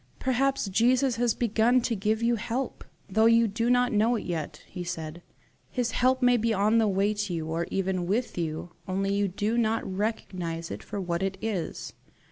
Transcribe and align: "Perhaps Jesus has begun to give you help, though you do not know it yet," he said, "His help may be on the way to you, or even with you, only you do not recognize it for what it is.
"Perhaps 0.17 0.67
Jesus 0.69 1.17
has 1.17 1.35
begun 1.35 1.79
to 1.81 1.95
give 1.95 2.23
you 2.23 2.35
help, 2.35 2.83
though 3.07 3.27
you 3.27 3.47
do 3.47 3.69
not 3.69 3.91
know 3.93 4.15
it 4.15 4.25
yet," 4.25 4.63
he 4.65 4.83
said, 4.83 5.21
"His 5.69 5.91
help 5.91 6.23
may 6.23 6.37
be 6.37 6.51
on 6.55 6.79
the 6.79 6.87
way 6.87 7.13
to 7.13 7.31
you, 7.35 7.45
or 7.45 7.67
even 7.69 8.07
with 8.07 8.35
you, 8.35 8.71
only 8.87 9.13
you 9.13 9.27
do 9.27 9.59
not 9.59 9.85
recognize 9.85 10.71
it 10.71 10.81
for 10.81 10.99
what 10.99 11.21
it 11.21 11.37
is. 11.39 11.93